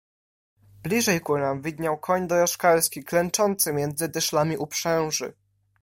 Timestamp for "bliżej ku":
0.83-1.37